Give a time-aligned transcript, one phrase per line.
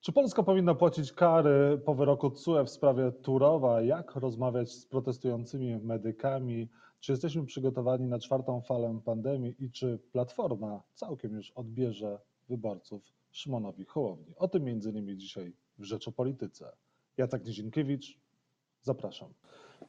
[0.00, 3.82] Czy Polska powinna płacić kary po wyroku TSUE w sprawie Turowa?
[3.82, 6.68] Jak rozmawiać z protestującymi medykami?
[7.00, 12.18] Czy jesteśmy przygotowani na czwartą falę pandemii i czy Platforma całkiem już odbierze
[12.48, 14.34] wyborców Szymonowi Hołowni?
[14.36, 16.72] O tym między innymi dzisiaj w Rzeczopolityce.
[17.16, 18.18] Jacek Nizinkiewicz,
[18.82, 19.28] zapraszam.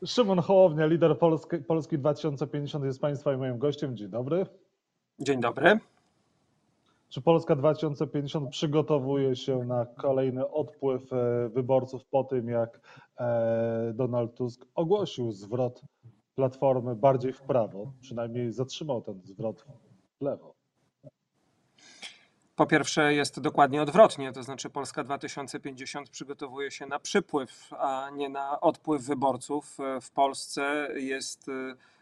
[0.05, 3.97] Szymon Hołownia, lider Polski, Polski 2050 jest Państwa i moim gościem.
[3.97, 4.45] Dzień dobry.
[5.19, 5.79] Dzień dobry.
[7.11, 12.79] Czy Polska 2050 przygotowuje się na kolejny odpływ e, wyborców po tym, jak
[13.19, 15.81] e, Donald Tusk ogłosił zwrot
[16.35, 19.65] Platformy bardziej w prawo, przynajmniej zatrzymał ten zwrot
[20.19, 20.53] w lewo?
[22.55, 28.29] Po pierwsze, jest dokładnie odwrotnie, to znaczy Polska 2050 przygotowuje się na przypływ, a nie
[28.29, 29.77] na odpływ wyborców.
[30.01, 31.49] W Polsce jest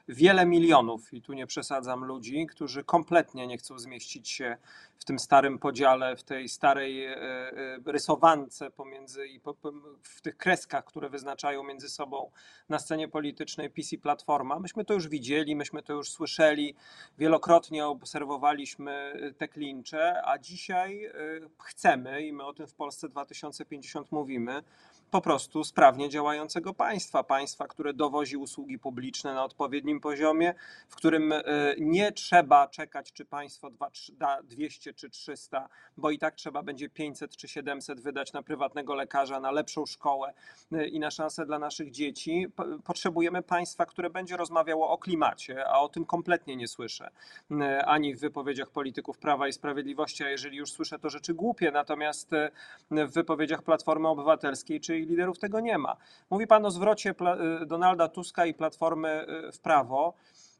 [0.09, 4.57] wiele milionów, i tu nie przesadzam, ludzi, którzy kompletnie nie chcą zmieścić się
[4.97, 9.41] w tym starym podziale, w tej starej e, e, rysowance pomiędzy i
[10.03, 12.31] w tych kreskach, które wyznaczają między sobą
[12.69, 14.59] na scenie politycznej PiS i Platforma.
[14.59, 16.75] Myśmy to już widzieli, myśmy to już słyszeli,
[17.17, 21.11] wielokrotnie obserwowaliśmy te klincze, a dzisiaj e,
[21.59, 24.63] chcemy, i my o tym w Polsce 2050 mówimy,
[25.11, 27.23] po prostu sprawnie działającego państwa.
[27.23, 30.53] Państwa, które dowozi usługi publiczne na odpowiednim poziomie,
[30.89, 31.43] w którym e,
[31.79, 33.69] nie trzeba czekać, czy państwo
[34.13, 38.95] da 200 czy 300, bo i tak trzeba będzie 500 czy 700 wydać na prywatnego
[38.95, 40.33] lekarza, na lepszą szkołę
[40.71, 42.47] e, i na szansę dla naszych dzieci.
[42.83, 47.09] Potrzebujemy państwa, które będzie rozmawiało o klimacie, a o tym kompletnie nie słyszę.
[47.51, 51.71] E, ani w wypowiedziach polityków Prawa i Sprawiedliwości, a jeżeli już słyszę, to rzeczy głupie.
[51.71, 52.31] Natomiast
[52.91, 55.97] w wypowiedziach Platformy Obywatelskiej czy liderów tego nie ma.
[56.29, 57.15] Mówi pan o zwrocie
[57.61, 60.13] y, Donalda Tuska i Platformy y, w prawo.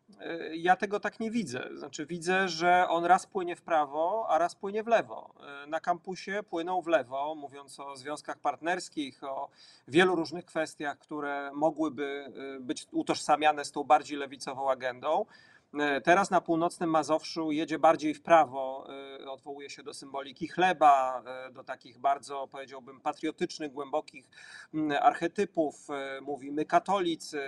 [0.09, 1.69] Y, ja tego tak nie widzę.
[1.75, 5.33] Znaczy, widzę, że on raz płynie w prawo, a raz płynie w lewo.
[5.67, 9.49] Na kampusie płynął w lewo, mówiąc o związkach partnerskich, o
[9.87, 15.25] wielu różnych kwestiach, które mogłyby być utożsamiane z tą bardziej lewicową agendą.
[15.73, 18.87] E, teraz na północnym Mazowszu jedzie bardziej w prawo,
[19.21, 24.29] e, odwołuje się do symboliki chleba, e, do takich bardzo, powiedziałbym, patriotycznych, głębokich
[25.01, 25.87] archetypów.
[26.21, 27.41] Mówi my katolicy,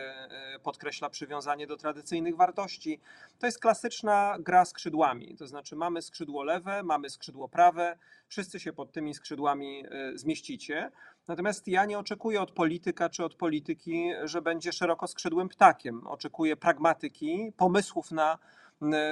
[0.63, 2.99] podkreśla przywiązanie do tradycyjnych wartości.
[3.39, 8.73] To jest klasyczna gra skrzydłami, to znaczy mamy skrzydło lewe, mamy skrzydło prawe, wszyscy się
[8.73, 9.83] pod tymi skrzydłami
[10.15, 10.91] zmieścicie.
[11.31, 16.07] Natomiast ja nie oczekuję od polityka czy od polityki, że będzie szerokoskrzydłym ptakiem.
[16.07, 18.37] Oczekuję pragmatyki, pomysłów na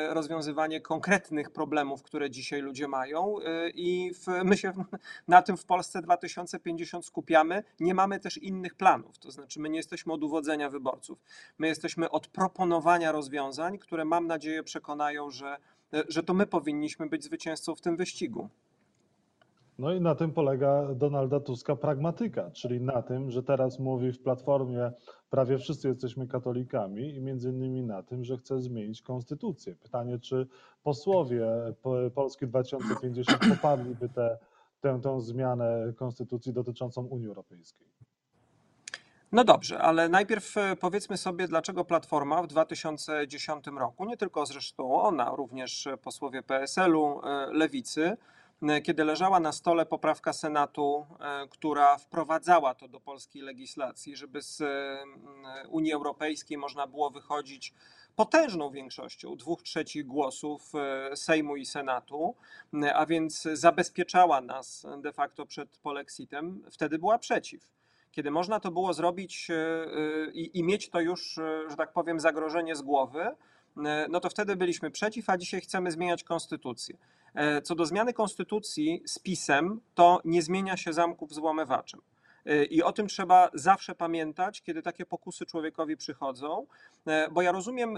[0.09, 3.43] rozwiązywanie konkretnych problemów, które dzisiaj ludzie mają y,
[3.75, 4.73] i w, my się
[5.27, 7.63] na tym w Polsce 2050 skupiamy.
[7.79, 11.19] Nie mamy też innych planów, to znaczy my nie jesteśmy od uwodzenia wyborców.
[11.57, 15.57] My jesteśmy od proponowania rozwiązań, które mam nadzieję przekonają, że,
[16.07, 18.49] że to my powinniśmy być zwycięzcą w tym wyścigu.
[19.79, 24.21] No i na tym polega Donalda Tuska pragmatyka, czyli na tym, że teraz mówi w
[24.21, 24.91] Platformie
[25.29, 29.75] prawie wszyscy jesteśmy katolikami i między innymi na tym, że chce zmienić konstytucję.
[29.75, 30.47] Pytanie, czy
[30.83, 31.47] posłowie
[32.15, 34.37] Polski 2050 poparliby tę,
[34.81, 37.87] tę, tę zmianę konstytucji dotyczącą Unii Europejskiej?
[39.31, 45.01] No dobrze, ale najpierw e, powiedzmy sobie, dlaczego Platforma w 2010 roku, nie tylko zresztą
[45.01, 48.17] ona, również posłowie PSL-u, e, Lewicy,
[48.48, 48.48] E,
[48.83, 54.61] kiedy leżała na stole poprawka Senatu, e, która wprowadzała to do polskiej legislacji, żeby z
[54.61, 57.73] e, Unii Europejskiej można było wychodzić
[58.15, 60.71] potężną większością dwóch trzecich głosów
[61.15, 62.35] Sejmu i Senatu,
[62.93, 67.71] a więc zabezpieczała nas de facto przed polexitem, wtedy była przeciw.
[68.11, 69.47] Kiedy można to było zrobić
[70.33, 71.33] i, i mieć to już,
[71.69, 73.35] że tak powiem, zagrożenie z głowy,
[74.09, 76.97] no to wtedy byliśmy przeciw, a dzisiaj chcemy zmieniać konstytucję.
[77.35, 82.01] E, co do zmiany konstytucji z pisem, to nie zmienia się zamków złamywaczem.
[82.45, 86.65] E, I o tym trzeba zawsze pamiętać, kiedy takie pokusy człowiekowi przychodzą,
[87.07, 87.97] e, bo ja rozumiem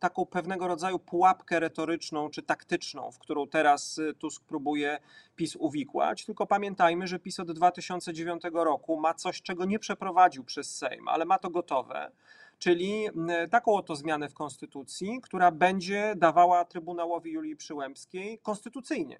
[0.00, 4.98] taką pewnego rodzaju pułapkę retoryczną czy taktyczną, w którą teraz Tusk próbuje
[5.36, 6.24] PiS uwikłać.
[6.24, 11.24] Tylko pamiętajmy, że PiS od 2009 roku ma coś, czego nie przeprowadził przez Sejm, ale
[11.24, 12.10] ma to gotowe
[12.58, 13.06] czyli
[13.50, 19.18] taką oto zmianę w Konstytucji, która będzie dawała Trybunałowi Julii Przyłębskiej konstytucyjnie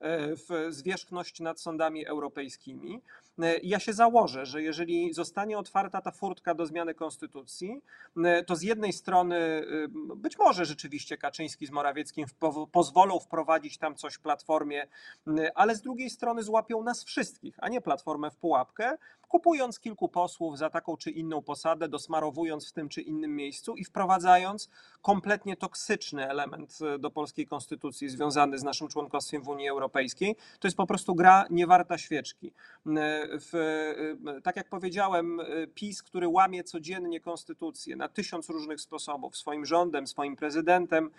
[0.00, 3.02] e, w zwierzchność nad sądami europejskimi.
[3.42, 7.82] E, ja się założę, że jeżeli zostanie otwarta ta furtka do zmiany konstytucji,
[8.24, 9.66] e, to z jednej strony
[10.16, 12.26] być może rzeczywiście Kaczyński z Morawieckim
[12.72, 14.86] pozwolą wprowadzić tam coś platformie,
[15.54, 18.96] ale z drugiej strony złapią nas wszystkich, a nie platformę w pułapkę,
[19.28, 23.84] kupując kilku posłów za taką czy inną posadę, dosmarowując w tym czy innym miejscu i
[23.84, 24.70] wprowadzając
[25.02, 30.68] kompletnie toksyczny element e, do polskiej konstytucji związany z naszym członkostwem w Unii Europejskiej, to
[30.68, 32.52] jest po prostu gra niewarta świeczki.
[33.30, 33.52] W,
[34.42, 35.40] tak jak powiedziałem,
[35.74, 41.10] PiS, który łamie codziennie konstytucję na tysiąc różnych sposobów, swoim rządem, swoim prezydentem,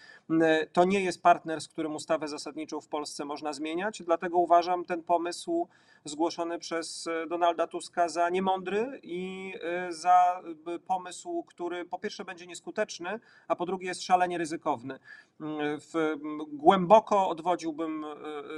[0.73, 4.03] to nie jest partner, z którym ustawę zasadniczą w Polsce można zmieniać.
[4.03, 5.67] Dlatego uważam ten pomysł
[6.05, 9.53] zgłoszony przez Donalda Tuska za niemądry i
[9.89, 10.41] za
[10.87, 14.99] pomysł, który po pierwsze będzie nieskuteczny, a po drugie jest szalenie ryzykowny.
[15.59, 16.15] W,
[16.47, 18.05] głęboko odwodziłbym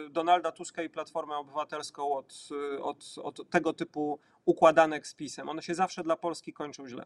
[0.10, 2.50] Donalda Tuska i Platformę Obywatelską od,
[2.82, 5.50] od, od tego typu układanek z PiSem.
[5.50, 7.06] One się zawsze dla Polski kończą źle.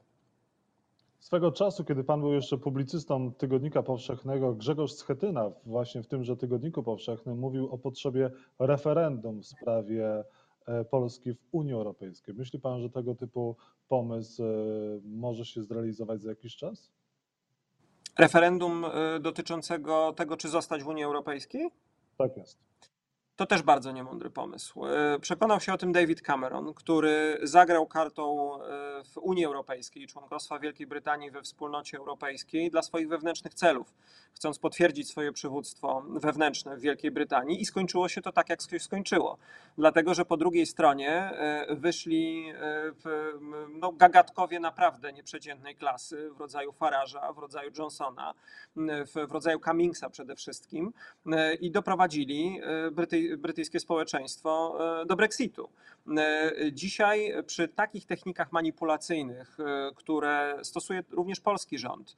[1.19, 6.83] Swego czasu, kiedy pan był jeszcze publicystą Tygodnika Powszechnego, Grzegorz Schetyna właśnie w tymże Tygodniku
[6.83, 10.23] Powszechnym mówił o potrzebie referendum w sprawie
[10.65, 12.35] e, Polski w Unii Europejskiej.
[12.35, 13.55] Myśli pan, że tego typu
[13.87, 14.47] pomysł e,
[15.05, 16.91] może się zrealizować za jakiś czas?
[18.19, 21.69] Referendum e, dotyczącego tego, czy zostać w Unii Europejskiej?
[22.17, 22.59] Tak jest.
[23.35, 24.85] To też bardzo niemądry pomysł.
[24.85, 30.59] E, przekonał się o tym David Cameron, który zagrał kartą e, w Unii Europejskiej, członkostwa
[30.59, 33.93] Wielkiej Brytanii we wspólnocie europejskiej dla swoich wewnętrznych celów,
[34.33, 38.79] chcąc potwierdzić swoje przywództwo wewnętrzne w Wielkiej Brytanii i skończyło się to tak, jak się
[38.79, 39.37] skończyło.
[39.77, 42.53] Dlatego, że po drugiej stronie e, wyszli
[43.69, 48.33] no, gagatkowie naprawdę nieprzeciętnej klasy w rodzaju Farage'a, w rodzaju Johnsona,
[48.75, 50.93] w, rodzaju Cummingsa przede wszystkim
[51.61, 52.59] i doprowadzili
[52.91, 55.69] Brytyjczyków brytyjskie społeczeństwo e, do Brexitu.
[56.17, 62.15] E, dzisiaj przy takich technikach manipulacyjnych, e, które stosuje również polski rząd,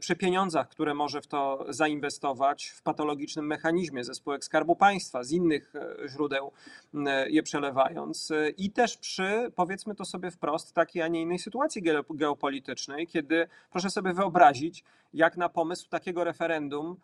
[0.00, 5.32] przy pieniądzach, które może w to zainwestować, w patologicznym mechanizmie ze spółek Skarbu Państwa, z
[5.32, 5.72] innych
[6.08, 6.52] źródeł
[7.26, 13.06] je przelewając, i też przy, powiedzmy to sobie wprost, takiej, a nie innej sytuacji geopolitycznej,
[13.06, 16.96] kiedy proszę sobie wyobrazić, jak na pomysł takiego referendum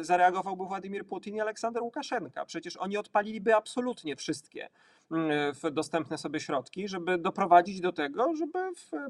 [0.00, 2.44] zareagowałby Władimir Putin i Aleksander Łukaszenka.
[2.44, 4.68] Przecież oni odpaliliby absolutnie wszystkie
[5.10, 5.32] mm,
[5.72, 8.58] dostępne sobie środki, żeby doprowadzić do tego, żeby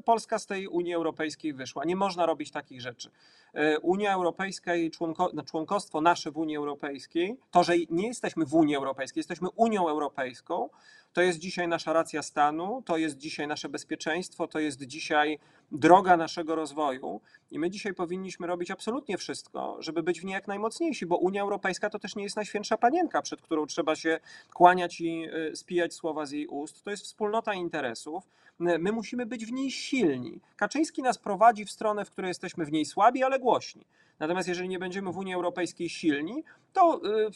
[0.05, 1.85] Polska z tej Unii Europejskiej wyszła.
[1.85, 3.11] Nie można robić takich rzeczy.
[3.53, 4.91] E, Unia Europejska i
[5.33, 9.89] no, członkostwo nasze w Unii Europejskiej, to, że nie jesteśmy w Unii Europejskiej, jesteśmy Unią
[9.89, 10.69] Europejską,
[11.13, 15.39] to jest dzisiaj nasza racja stanu, to jest dzisiaj nasze bezpieczeństwo, to jest dzisiaj
[15.71, 17.21] droga naszego rozwoju.
[17.51, 21.41] I my dzisiaj powinniśmy robić absolutnie wszystko, żeby być w niej jak najmocniejsi, bo Unia
[21.41, 24.19] Europejska to też nie jest najświętsza panienka, przed którą trzeba się
[24.53, 26.83] kłaniać i y, spijać słowa z jej ust.
[26.83, 28.23] To jest wspólnota interesów.
[28.59, 30.39] My musimy być w niej silni.
[30.55, 33.85] Kaczyński nas prowadzi w stronę, w której jesteśmy w niej słabi, ale głośni.
[34.19, 36.43] Natomiast jeżeli nie będziemy w Unii Europejskiej silni,
[36.73, 37.27] to y,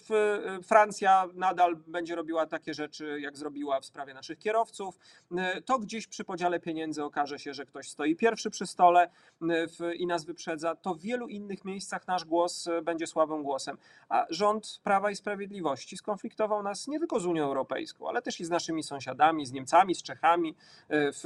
[0.60, 5.00] y, Francja nadal będzie robiła takie rzeczy, jak zrobiła w sprawie naszych kierowców.
[5.32, 9.10] Y, to gdzieś przy podziale pieniędzy okaże się, że ktoś stoi pierwszy przy stole
[9.96, 10.76] i nas wyprzedza.
[10.76, 13.78] To w wielu innych miejscach nasz głos będzie słabym głosem.
[14.10, 18.46] A rząd Prawa i Sprawiedliwości skonfliktował nas nie tylko z Unią Europejską, ale też i
[18.46, 20.56] z naszymi sąsiadami, z Niemcami, z Czechami.
[20.90, 21.24] W,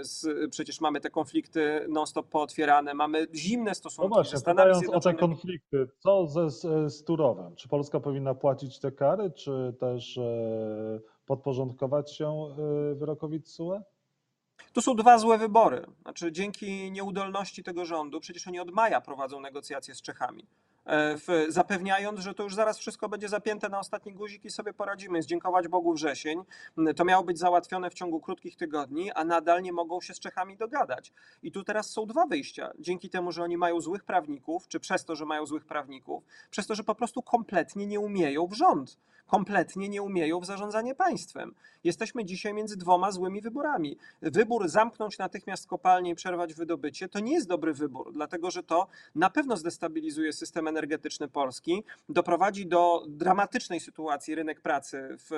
[0.00, 4.96] z, przecież mamy te konflikty non-stop pootwierane, mamy zimne stosunki no właśnie, ze Stanami Zjednoczonymi.
[4.96, 6.50] o te konflikty, co ze,
[6.90, 7.56] z Turowem?
[7.56, 13.80] Czy Polska powinna płacić te kary, czy też e, podporządkować się e, wyrokowi TSUE?
[14.72, 15.86] Tu są dwa złe wybory.
[16.02, 20.46] Znaczy, dzięki nieudolności tego rządu, przecież oni od maja prowadzą negocjacje z Czechami.
[20.86, 21.16] E,
[21.48, 25.18] zapewniając, że to już zaraz wszystko będzie zapięte na ostatni guzik i sobie poradzimy.
[25.18, 26.44] Jest dziękować Bogu wrzesień.
[26.96, 30.56] To miało być załatwione w ciągu krótkich tygodni, a nadal nie mogą się z Czechami
[30.56, 31.12] dogadać.
[31.42, 32.70] I tu teraz są dwa wyjścia.
[32.78, 36.66] Dzięki temu, że oni mają złych prawników, czy przez to, że mają złych prawników, przez
[36.66, 41.54] to, że po prostu kompletnie nie umieją w rząd kompletnie nie umieją w zarządzanie państwem.
[41.84, 43.98] Jesteśmy dzisiaj między dwoma złymi wyborami.
[44.22, 48.86] Wybór zamknąć natychmiast kopalnię i przerwać wydobycie to nie jest dobry wybór, dlatego że to
[49.14, 55.28] na pewno zdestabilizuje system energetyczny Polski, doprowadzi do dramatycznej sytuacji rynek pracy w,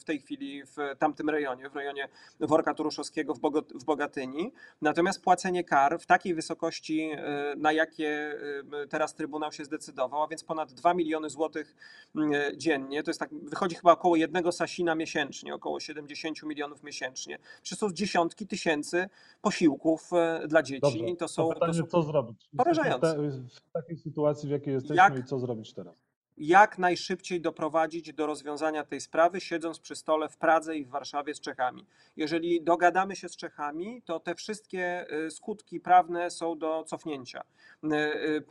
[0.00, 2.08] w tej chwili w tamtym rejonie, w rejonie
[2.40, 3.34] Worka Turuszowskiego
[3.74, 4.52] w Bogatyni.
[4.82, 8.38] Natomiast płacenie kar w takiej wysokości, e, na jakie
[8.82, 11.76] e, teraz Trybunał się zdecydował, a więc ponad 2 miliony złotych
[12.16, 17.38] e, dziennie, to jest tak, wychodzi chyba około jednego Sasina miesięcznie, około 70 milionów miesięcznie.
[17.62, 19.08] Przecież są dziesiątki tysięcy
[19.42, 20.10] posiłków
[20.48, 20.80] dla dzieci.
[20.80, 22.48] Dobrze, to są, to pytanie, to są co zrobić?
[22.56, 23.16] Porażające.
[23.48, 25.18] W takiej sytuacji, w jakiej jesteśmy Jak?
[25.18, 26.11] i co zrobić teraz?
[26.36, 31.34] Jak najszybciej doprowadzić do rozwiązania tej sprawy, siedząc przy stole w Pradze i w Warszawie
[31.34, 31.86] z Czechami.
[32.16, 37.44] Jeżeli dogadamy się z Czechami, to te wszystkie y, skutki prawne są do cofnięcia.
[37.84, 37.88] Y,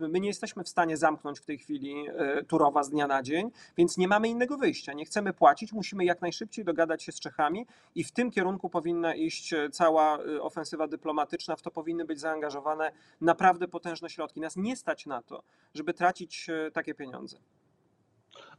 [0.02, 2.06] y, my nie jesteśmy w stanie zamknąć w tej chwili
[2.48, 4.94] Turowa z dnia na dzień, więc nie mamy innego wyjścia.
[4.94, 9.16] Nie chcemy płacić, musimy jak najszybciej dogadać się z Czechami i w tym kierunku powinna
[9.16, 14.42] iść cała ofensywa dyplomatyczna, w to powinny być zaangażowane naprawdę potężne środki.
[14.42, 17.38] Nas nie stać na to, żeby tracić takie pieniądze.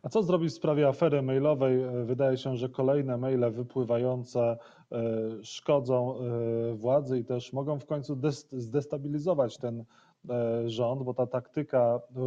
[0.02, 1.82] A co zrobić w sprawie afery mailowej?
[1.82, 4.58] E, Wydaje się, że kolejne maile wypływające e,
[5.42, 9.84] szkodzą e, władzy i też mogą w końcu des- zdestabilizować ten
[10.66, 12.20] rząd, bo ta taktyka e,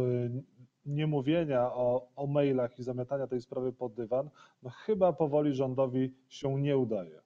[0.86, 4.30] niemówienia o, o mailach i zamiatania tej sprawy pod dywan,
[4.62, 7.25] no chyba powoli rządowi się nie udaje.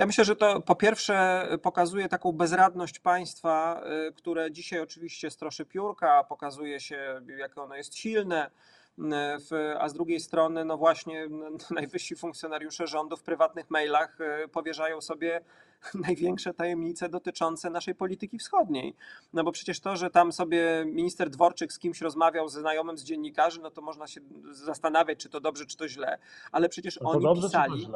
[0.00, 5.64] Ja myślę, że to po pierwsze pokazuje taką bezradność państwa, y, które dzisiaj oczywiście stroszy
[5.64, 9.02] piórka, pokazuje się, jakie ono jest silne, y,
[9.38, 11.28] w, a z drugiej strony, no właśnie,
[11.70, 15.40] najwyżsi funkcjonariusze rządu w prywatnych mailach y, powierzają sobie
[16.06, 18.94] największe tajemnice dotyczące naszej polityki wschodniej.
[19.32, 23.04] No bo przecież to, że tam sobie minister Dworczyk z kimś rozmawiał, ze znajomym z
[23.04, 26.18] dziennikarzy, no to można się zastanawiać, czy to dobrze, czy to źle,
[26.52, 27.88] ale przecież To oni dobrze pisali.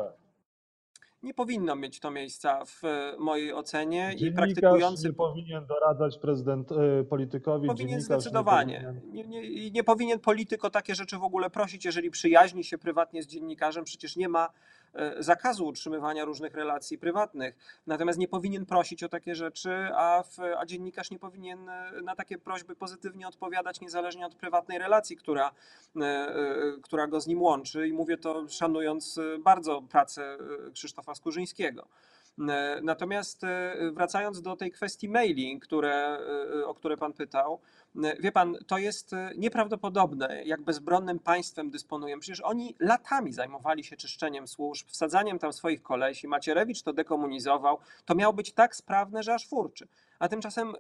[1.25, 6.73] Nie powinno mieć to miejsca w e, mojej ocenie i praktykujący nie powinien doradzać prezydent,
[6.73, 7.67] e, politykowi.
[7.69, 8.79] powinien zdecydowanie.
[8.79, 9.31] Nie powinien...
[9.31, 13.23] Nie, nie, nie powinien polityk o takie rzeczy w ogóle prosić, jeżeli przyjaźni się prywatnie
[13.23, 13.85] z dziennikarzem.
[13.85, 14.49] Przecież nie ma
[15.19, 17.57] zakazu utrzymywania różnych relacji prywatnych.
[17.87, 22.17] Natomiast nie powinien prosić o takie rzeczy, a, w, a dziennikarz nie powinien e, na
[22.17, 25.51] takie prośby pozytywnie odpowiadać, niezależnie od prywatnej relacji, która,
[25.97, 26.35] e, e,
[26.83, 27.89] która go z nim łączy.
[27.89, 31.89] I mówię to szanując e, bardzo pracę e, Krzysztofa Skurzyńskiego.
[32.39, 36.19] E, Natomiast e, wracając do tej kwestii maili, które,
[36.61, 37.61] e, o które pan pytał,
[38.21, 42.21] wie pan, to jest nieprawdopodobne, jak bezbronnym państwem dysponujemy.
[42.21, 46.29] Przecież oni latami zajmowali się czyszczeniem służb, wsadzaniem tam swoich kolesi.
[46.29, 47.79] Macierewicz to dekomunizował.
[48.05, 49.89] To miało być tak sprawne, że aż furczy.
[50.19, 50.73] A tymczasem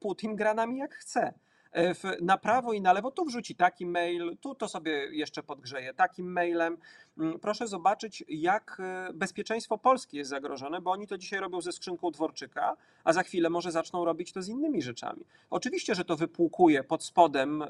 [0.00, 1.34] Putin gra nami jak chce.
[1.74, 5.94] E, Na prawo i na lewo tu wrzuci taki mail, tu to sobie jeszcze podgrzeje
[5.94, 6.76] takim mailem.
[7.18, 11.72] Mm, Proszę zobaczyć, jak e, bezpieczeństwo Polski jest zagrożone, bo oni to dzisiaj robią ze
[11.72, 15.24] skrzynką Dworczyka, a za chwilę może zaczną robić to z innymi rzeczami.
[15.50, 17.68] Oczywiście, że to wypłukuje pod spodem e,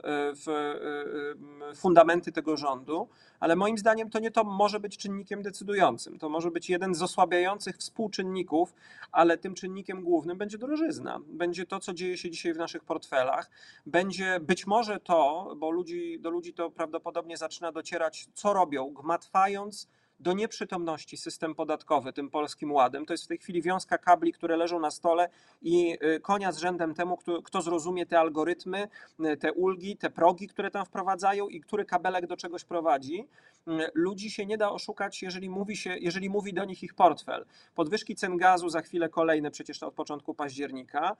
[1.74, 3.08] fundamenty tego rządu,
[3.40, 6.18] ale moim zdaniem to nie to może być czynnikiem decydującym.
[6.18, 8.74] To może być jeden z osłabiających współczynników,
[9.12, 11.20] ale tym czynnikiem głównym będzie drożyzna.
[11.26, 13.50] Będzie to, co dzieje się dzisiaj w naszych portfelach.
[13.94, 19.88] Będzie być może to, bo ludzi, do ludzi to prawdopodobnie zaczyna docierać, co robią, gmatwając
[20.24, 23.06] do nieprzytomności system podatkowy tym polskim ładem.
[23.06, 25.28] To jest w tej chwili wiązka kabli, które leżą na stole
[25.62, 28.88] i y, konia z rzędem temu, kto, kto zrozumie te algorytmy,
[29.20, 33.26] y, te ulgi, te progi, które tam wprowadzają i który kabelek do czegoś prowadzi.
[33.68, 37.44] Y, Ludzi się nie da oszukać, jeżeli mówi, się, jeżeli mówi do nich ich portfel.
[37.74, 41.16] Podwyżki cen gazu za chwilę kolejne, przecież od początku października.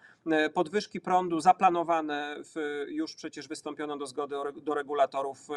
[0.55, 5.49] Podwyżki prądu zaplanowane, w, już przecież wystąpiono do zgody do regulatorów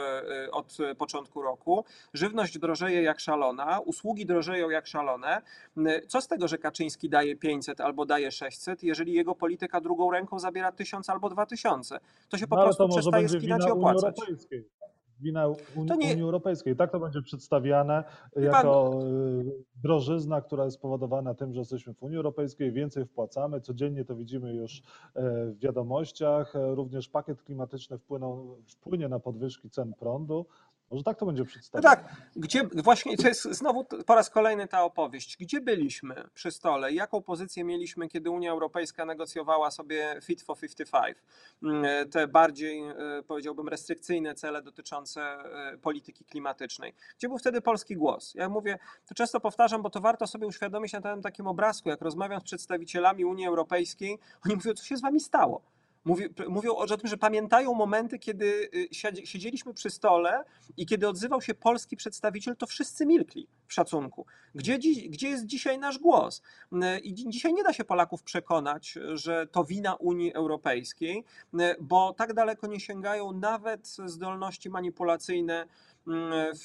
[0.51, 1.85] od początku roku.
[2.13, 3.36] Żywność drożeje jak szalona,
[3.85, 5.41] usługi drożeją jak szalone.
[5.77, 10.11] Y, Co z tego, że Kaczyński daje 500 albo daje 600, jeżeli jego polityka drugą
[10.11, 11.99] ręką zabiera 1000 albo 2000?
[12.29, 14.15] To się po No, prostu przestaje spinać i opłacać.
[15.19, 16.75] Wina Unii, nie- Unii Europejskiej.
[16.75, 18.03] Tak to będzie przedstawiane
[18.33, 23.61] pan- jako y, drożyzna, która jest spowodowana tym, że jesteśmy w Unii Europejskiej, więcej wpłacamy.
[23.61, 24.81] Codziennie to widzimy już e,
[25.45, 26.53] w wiadomościach.
[26.73, 30.45] Również pakiet klimatyczny wpłynął, wpłynie na podwyżki cen prądu.
[30.91, 31.95] Może tak to będzie No przedstawione.
[31.95, 35.37] tak, gdzie właśnie to jest znowu po raz kolejny ta opowieść.
[35.37, 36.93] Gdzie byliśmy przy stole?
[36.93, 41.17] Jaką pozycję mieliśmy, kiedy Unia Europejska negocjowała sobie Fit for 55?
[41.63, 42.95] Mm, Te bardziej, e,
[43.27, 46.93] powiedziałbym, restrykcyjne cele dotyczące e, polityki klimatycznej.
[47.17, 48.33] Gdzie był wtedy polski głos?
[48.35, 52.01] Ja mówię, to często powtarzam, bo to warto sobie uświadomić na tym takim obrazku, jak
[52.01, 55.61] rozmawiam z przedstawicielami Unii Europejskiej, oni mówią, co się z wami stało?
[56.49, 60.43] Mówią o tym, że pamiętają momenty, kiedy y, siedzi- siedzieliśmy przy stole
[60.77, 64.25] i kiedy odzywał się polski przedstawiciel, to wszyscy milkli w szacunku.
[64.55, 66.41] Gdzie, dzi- gdzie jest dzisiaj nasz głos?
[67.03, 71.23] I dzi- dzisiaj nie da się Polaków przekonać, że to wina Unii Europejskiej,
[71.81, 75.67] bo tak daleko nie sięgają nawet zdolności manipulacyjne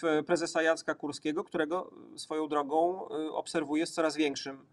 [0.01, 4.67] w prezesa Jacka Kurskiego, którego swoją drogą y, obserwuję z coraz większym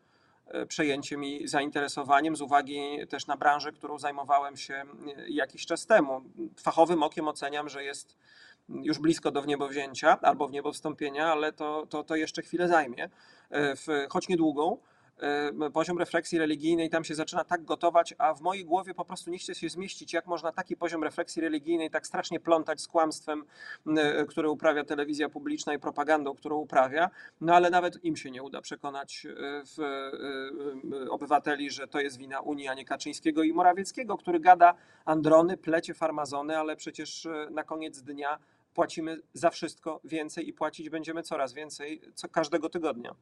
[0.68, 2.80] przejęciem i zainteresowaniem z uwagi
[3.10, 4.86] też na branżę, którą zajmowałem się e,
[5.30, 6.22] jakiś czas temu.
[6.58, 8.18] Fachowym okiem oceniam, że jest
[8.70, 13.04] już blisko do wniebowzięcia albo wniebowstąpienia, ale to, to, to jeszcze chwilę zajmie,
[13.50, 14.78] e, w, choć niedługą.
[15.20, 19.32] E, Poziom refleksji religijnej tam się zaczyna tak gotować, a w mojej głowie po prostu
[19.32, 23.44] nie chce się zmieścić, jak można taki poziom refleksji religijnej tak strasznie plątać z kłamstwem,
[23.88, 27.10] e, które uprawia telewizja publiczna i propagandą, którą uprawia.
[27.42, 29.34] No ale nawet im się nie uda przekonać e,
[29.66, 29.80] w,
[31.10, 34.74] obywateli, że to jest wina Unii, a nie Kaczyńskiego i Morawieckiego, który gada
[35.06, 38.40] androny, plecie farmazony, ale przecież na koniec dnia
[38.74, 43.16] płacimy za wszystko więcej i płacić będziemy coraz więcej co każdego tygodnia.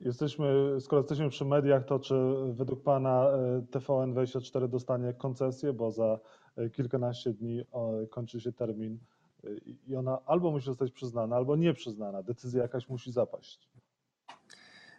[0.00, 2.14] Jesteśmy, skoro jesteśmy przy mediach, to czy
[2.52, 6.18] według Pana e, TVN24 dostanie koncesję, bo za
[6.56, 8.98] e, kilkanaście dni o, kończy się termin
[9.44, 9.48] e,
[9.86, 12.22] i ona albo musi zostać przyznana, albo nie przyznana.
[12.22, 13.68] Decyzja jakaś musi zapaść.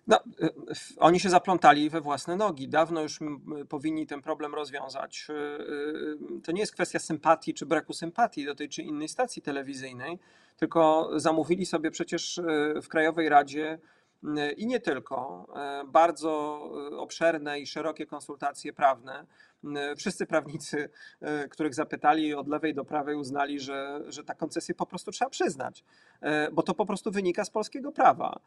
[0.07, 0.19] No,
[0.97, 2.67] oni się zaplątali we własne nogi.
[2.67, 3.19] Dawno już
[3.69, 5.27] powinni ten problem rozwiązać.
[6.43, 10.19] To nie jest kwestia sympatii czy braku sympatii do tej czy innej stacji telewizyjnej,
[10.57, 12.41] tylko zamówili sobie przecież
[12.81, 13.79] w Krajowej Radzie
[14.57, 15.47] i nie tylko
[15.81, 16.61] y, bardzo
[16.91, 19.25] y, obszerne i szerokie konsultacje prawne.
[19.63, 20.89] Y, Wszyscy prawnicy,
[21.49, 25.83] których zapytali od lewej do prawej, uznali, że, że ta koncesję po prostu trzeba przyznać,
[26.51, 28.39] bo to po prostu wynika z polskiego prawa.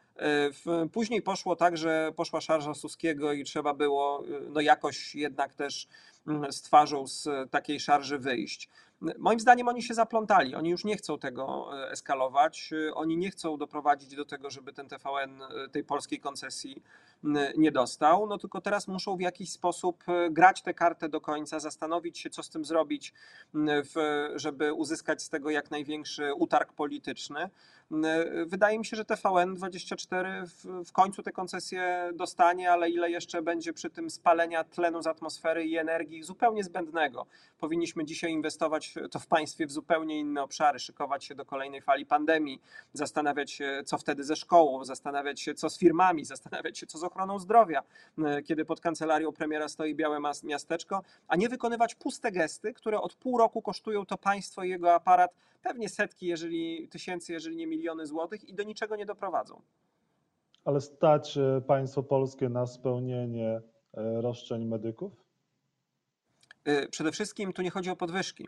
[0.93, 5.87] Później poszło tak, że poszła szarża Suskiego i trzeba było no jakoś jednak też
[6.27, 8.69] mm, z twarzą z takiej szarży wyjść.
[9.17, 10.55] Moim zdaniem oni się zaplątali.
[10.55, 12.69] Oni już nie chcą tego e, eskalować.
[12.89, 16.83] E, Oni nie chcą doprowadzić do tego, żeby ten TVN e, tej polskiej koncesji
[17.57, 18.27] nie dostał.
[18.27, 22.43] No tylko teraz muszą w jakiś sposób grać tę kartę do końca, zastanowić się, co
[22.43, 23.13] z tym zrobić,
[24.35, 27.49] żeby uzyskać z tego jak największy utarg polityczny.
[27.91, 28.05] M,
[28.45, 33.73] Wydaje mi się, że TVN24 w, w końcu tę koncesję dostanie, ale ile jeszcze będzie
[33.73, 37.25] przy tym spalenia tlenu z atmosfery i energii zupełnie zbędnego.
[37.59, 42.05] Powinniśmy dzisiaj inwestować to w państwie w zupełnie inne obszary, szykować się do kolejnej fali
[42.05, 42.61] pandemii,
[42.93, 47.03] zastanawiać się, co wtedy ze szkołą, zastanawiać się, co z firmami, zastanawiać się, co z
[47.03, 47.83] ochroną zdrowia,
[48.17, 53.15] e, kiedy pod kancelarią premiera stoi białe miasteczko, a nie wykonywać puste gesty, które od
[53.15, 55.31] pół roku kosztują to państwo i jego aparat
[55.65, 59.61] pewnie setki, jeżeli tysięcy, jeżeli nie miliony złotych i do niczego nie doprowadzą.
[60.65, 63.61] Ale stać e, państwo polskie na spełnienie
[63.93, 65.11] e, roszczeń medyków?
[66.67, 68.47] Y, Przede wszystkim tu nie chodzi o podwyżki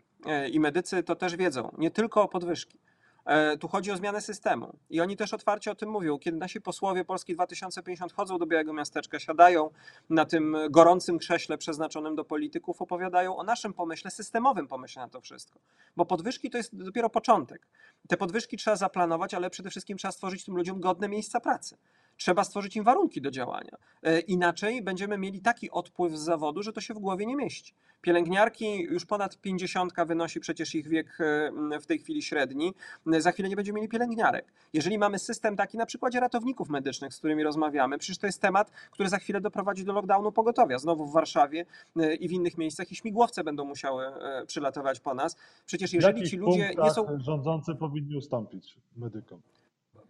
[0.52, 2.80] i medycy to też wiedzą, nie tylko o podwyżki.
[3.28, 6.20] E, Tu chodzi o zmianę systemu i oni też otwarcie o tym mówią.
[6.20, 9.70] Kiedy nasi posłowie Polski 2050 chodzą do Białego Miasteczka, siadają
[10.10, 15.22] na tym gorącym krześle przeznaczonym do polityków, opowiadają o naszym pomyśle, systemowym pomyśle na to
[15.22, 15.60] wszystko.
[15.96, 17.68] Bo podwyżki to jest dopiero początek.
[18.08, 21.78] Te podwyżki trzeba zaplanować, ale przede wszystkim trzeba stworzyć tym ludziom godne miejsca pracy.
[22.18, 23.78] Trzeba stworzyć im warunki do działania.
[24.04, 27.74] E, Inaczej będziemy mieli taki odpływ z zawodu, że to się w głowie nie mieści.
[28.02, 31.18] Pielęgniarki już ponad 50 wynosi przecież ich wiek
[31.72, 32.74] e, w tej chwili średni.
[33.14, 34.46] E, Za chwilę nie będziemy mieli pielęgniarek.
[34.74, 38.72] Jeżeli mamy system taki na przykładzie ratowników medycznych, z którymi rozmawiamy, przecież to jest temat,
[38.92, 40.80] który za chwilę doprowadzi do lockdownu pogotowia.
[40.80, 41.66] Znowu w Warszawie
[42.20, 44.06] i w innych miejscach i śmigłowce będą musiały
[44.48, 45.36] przylatować po nas.
[45.66, 49.42] Przecież jeżeli ci ludzie nie są rządzący powinni ustąpić medykom?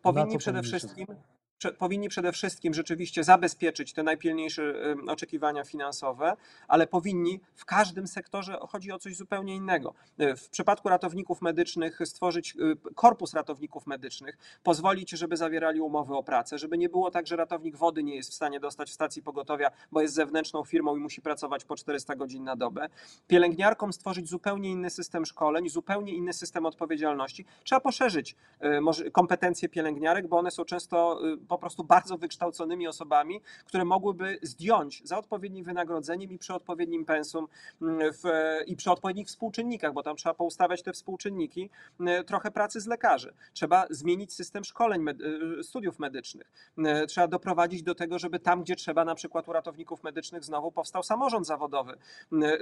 [0.02, 1.37] Powinni przede powinni się wszystkim prze,
[1.78, 4.74] powinni przede wszystkim rzeczywiście zabezpieczyć te najpilniejsze
[5.08, 9.94] oczekiwania finansowe, ale powinni w każdym sektorze chodzi o coś zupełnie innego.
[10.18, 16.24] E, W przypadku ratowników medycznych stworzyć e, korpus ratowników medycznych, pozwolić, żeby zawierali umowy o
[16.24, 19.22] pracę, żeby nie było tak, że ratownik wody nie jest w stanie dostać w stacji
[19.22, 22.90] pogotowia, bo jest zewnętrzną firmą i musi pracować po 400 godzin na dobę.
[23.28, 27.46] Pielęgniarkom stworzyć zupełnie inny system szkoleń, zupełnie inny system odpowiedzialności.
[27.64, 33.86] Trzeba poszerzyć e, kompetencje pielęgniarek, bo one są często po prostu bardzo wykształconymi osobami, które
[33.86, 37.48] mogłyby zdjąć za odpowiednim wynagrodzeniem i przy odpowiednim pensum
[37.82, 38.24] mm, w,
[38.68, 43.34] i przy odpowiednich współczynnikach, bo tam trzeba poustawiać te współczynniki, m, trochę pracy z lekarzy.
[43.54, 46.52] Trzeba zmienić system szkoleń, e, studiów medycznych.
[46.78, 50.72] M, Trzeba doprowadzić do tego, żeby tam, gdzie trzeba, na przykład u ratowników medycznych znowu
[50.72, 51.98] powstał samorząd zawodowy.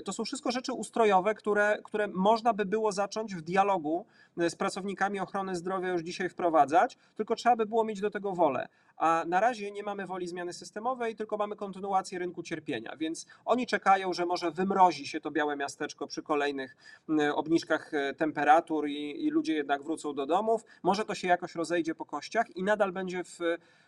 [0.05, 4.05] To są wszystko rzeczy ustrojowe, które, które można by było zacząć w dialogu
[4.37, 8.31] e, z pracownikami ochrony zdrowia już dzisiaj wprowadzać, tylko trzeba by było mieć do tego
[8.33, 8.67] wolę.
[8.97, 13.67] A na razie nie mamy woli zmiany systemowej, tylko mamy kontynuację rynku cierpienia, więc oni
[13.67, 16.75] czekają, że może wymrozi się to białe miasteczko przy kolejnych
[17.09, 20.65] m, obniżkach e, temperatur i, i ludzie jednak wrócą do domów.
[20.83, 23.39] Może to się jakoś rozejdzie po kościach i nadal będzie w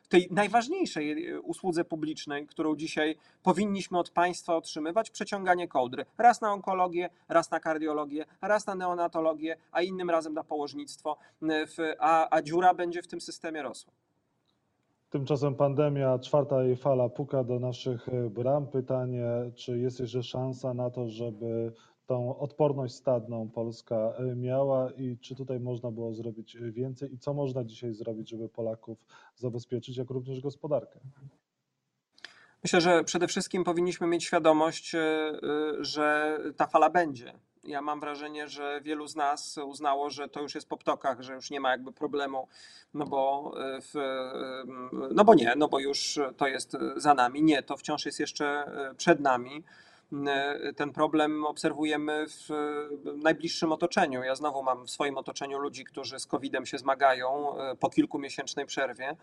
[0.09, 6.05] tej najważniejszej e, usłudze publicznej, którą dzisiaj powinniśmy od państwa otrzymywać, przeciąganie kołdry.
[6.17, 11.93] Raz na onkologię, raz na kardiologię, raz na neonatologię, a innym razem na położnictwo, w,
[11.99, 13.93] a, a dziura będzie w tym systemie rosła.
[15.09, 18.67] Tymczasem pandemia, czwarta jej fala puka do naszych e, bram.
[18.67, 21.73] Pytanie, czy jest jeszcze szansa na to, żeby
[22.05, 27.17] tą odporność stadną Polska e, miała i czy tutaj można było zrobić e, więcej i
[27.17, 28.97] co można dzisiaj zrobić, żeby Polaków
[29.35, 30.99] zabezpieczyć, jak również gospodarkę?
[32.63, 34.95] Myślę, że przede wszystkim powinniśmy mieć świadomość,
[35.79, 37.33] że ta fala będzie.
[37.67, 41.33] Ja mam wrażenie, że wielu z nas uznało, że to już jest po ptokach, że
[41.33, 42.47] już nie ma jakby problemu,
[42.93, 44.63] no bo, e, w, e,
[45.11, 47.43] no bo nie, no bo już to jest za nami.
[47.43, 49.63] Nie, to wciąż jest jeszcze e, przed nami.
[50.75, 52.49] ten problem obserwujemy w
[53.23, 54.23] najbliższym otoczeniu.
[54.23, 59.15] Ja znowu mam w swoim otoczeniu ludzi, którzy z COVID-em się zmagają po kilkumiesięcznej przerwie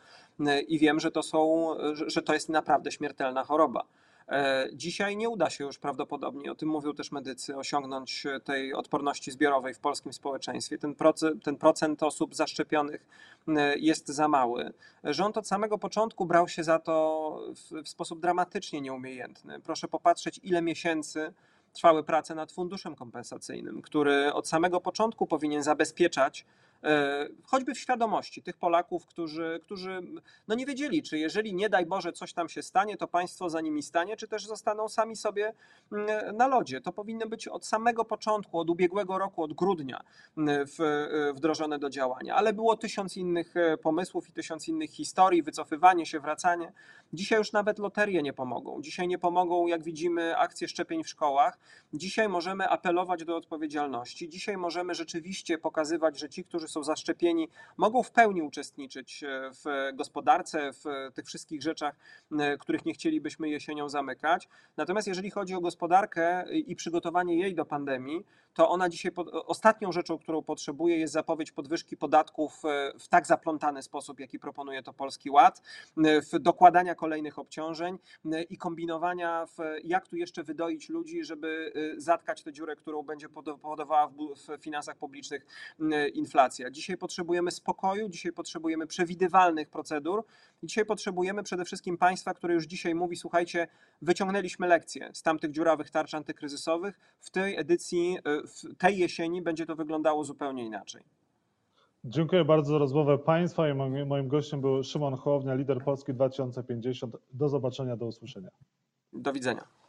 [0.68, 1.68] i wiem, że to, są,
[2.06, 3.84] że to jest naprawdę śmiertelna choroba.
[4.28, 8.74] E, Dzisiaj nie uda się już prawdopodobnie, o tym mówią też medycy, osiągnąć e, tej
[8.74, 10.78] odporności zbiorowej w polskim społeczeństwie.
[10.78, 13.06] Ten procent, ten procent osób zaszczepionych
[13.48, 14.72] e, jest za mały.
[15.04, 19.60] Rząd od samego początku brał się za to w, w sposób dramatycznie nieumiejętny.
[19.60, 21.32] Proszę popatrzeć, ile miesięcy
[21.72, 26.44] trwały prace nad funduszem kompensacyjnym, który od samego początku powinien zabezpieczać
[27.44, 30.00] choćby w świadomości tych Polaków, którzy, którzy
[30.48, 33.60] no nie wiedzieli, czy jeżeli nie daj Boże coś tam się stanie, to państwo za
[33.60, 35.52] nimi stanie, czy też zostaną sami sobie
[35.92, 36.80] mm, na lodzie.
[36.80, 40.00] To powinno być od samego początku, od ubiegłego roku, od grudnia
[40.38, 40.78] mm, w,
[41.34, 42.34] wdrożone do działania.
[42.34, 46.72] Ale było tysiąc innych e, pomysłów i tysiąc innych historii, wycofywanie się, wracanie.
[47.12, 48.82] Dzisiaj już nawet loterie nie pomogą.
[48.82, 51.58] Dzisiaj nie pomogą, jak widzimy, akcje szczepień w szkołach.
[51.92, 54.28] Dzisiaj możemy apelować do odpowiedzialności.
[54.28, 59.96] Dzisiaj możemy rzeczywiście pokazywać, że ci, którzy są zaszczepieni, mogą w pełni uczestniczyć e, w
[59.96, 61.96] gospodarce, w tych wszystkich rzeczach,
[62.38, 64.48] e, których nie chcielibyśmy jesienią zamykać.
[64.76, 69.92] Natomiast jeżeli chodzi o gospodarkę i przygotowanie jej do pandemii, to ona dzisiaj pod, ostatnią
[69.92, 74.92] rzeczą, którą potrzebuje, jest zapowiedź podwyżki podatków e, w tak zaplątany sposób, jaki proponuje to
[74.92, 75.62] Polski Ład,
[76.04, 77.98] e, w dokładania kolejnych obciążeń
[78.32, 83.02] e, i kombinowania, w, jak tu jeszcze wydoić ludzi, żeby e, zatkać tę dziurę, którą
[83.02, 85.46] będzie powodowała w, finansach publicznych
[85.80, 86.08] e,
[86.54, 86.70] inflacja.
[86.70, 90.24] Dzisiaj potrzebujemy spokoju, dzisiaj potrzebujemy przewidywalnych procedur
[90.62, 93.68] i dzisiaj potrzebujemy przede wszystkim państwa, które już dzisiaj mówi, słuchajcie,
[94.02, 97.00] wyciągnęliśmy lekcje z tamtych dziurawych tarcz antykryzysowych.
[97.20, 101.02] W tej edycji, y, w tej jesieni będzie to wyglądało zupełnie inaczej.
[102.04, 107.16] Dziękuję bardzo za rozmowę Państwa i moim, moim gościem był Szymon Hołownia, lider Polski 2050.
[107.32, 108.50] Do zobaczenia, do usłyszenia.
[109.12, 109.83] Do widzenia.